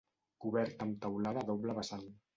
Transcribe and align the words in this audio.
Cobert 0.45 0.81
amb 0.85 0.97
teulada 1.05 1.45
a 1.45 1.47
doble 1.53 1.77
vessant. 1.83 2.07